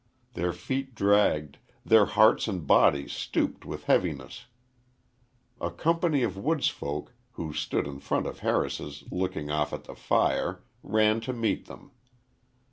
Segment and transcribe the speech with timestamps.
[0.33, 4.47] Their feet dragged, their hearts and bodies stooped with heaviness.
[5.59, 9.93] A company of woods folk, who stood in front of Harris's looking off at the
[9.93, 11.91] fire, ran to meet them.